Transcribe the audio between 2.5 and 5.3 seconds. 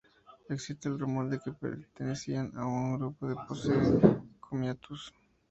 a un grupo de Posse Comitatus.